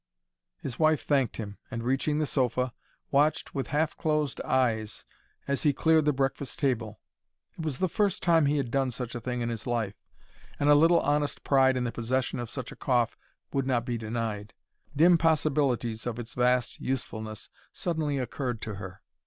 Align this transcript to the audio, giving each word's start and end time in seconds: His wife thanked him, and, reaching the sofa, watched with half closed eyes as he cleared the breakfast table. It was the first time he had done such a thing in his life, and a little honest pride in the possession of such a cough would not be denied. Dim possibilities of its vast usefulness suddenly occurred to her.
His 0.57 0.79
wife 0.79 1.05
thanked 1.05 1.37
him, 1.37 1.59
and, 1.69 1.83
reaching 1.83 2.17
the 2.17 2.25
sofa, 2.25 2.73
watched 3.11 3.53
with 3.53 3.67
half 3.67 3.95
closed 3.95 4.41
eyes 4.41 5.05
as 5.47 5.61
he 5.61 5.73
cleared 5.73 6.05
the 6.05 6.11
breakfast 6.11 6.57
table. 6.57 6.99
It 7.55 7.61
was 7.63 7.77
the 7.77 7.87
first 7.87 8.23
time 8.23 8.47
he 8.47 8.57
had 8.57 8.71
done 8.71 8.89
such 8.89 9.13
a 9.13 9.19
thing 9.19 9.41
in 9.41 9.49
his 9.49 9.67
life, 9.67 10.01
and 10.59 10.69
a 10.69 10.73
little 10.73 11.01
honest 11.01 11.43
pride 11.43 11.77
in 11.77 11.83
the 11.83 11.91
possession 11.91 12.39
of 12.39 12.49
such 12.49 12.71
a 12.71 12.75
cough 12.75 13.15
would 13.53 13.67
not 13.67 13.85
be 13.85 13.95
denied. 13.95 14.55
Dim 14.95 15.19
possibilities 15.19 16.07
of 16.07 16.17
its 16.17 16.33
vast 16.33 16.79
usefulness 16.79 17.51
suddenly 17.71 18.17
occurred 18.17 18.59
to 18.63 18.73
her. 18.77 19.03